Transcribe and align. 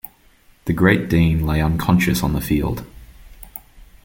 The 0.65 0.73
great 0.73 1.11
Dean 1.11 1.45
lay 1.45 1.61
unconscious 1.61 2.23
on 2.23 2.33
the 2.33 2.41
field. 2.41 2.83